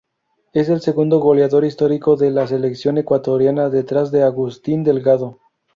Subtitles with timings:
[0.51, 5.37] Es el segundo goleador histórico de la Selección ecuatoriana, detrás de Agustín Delgado.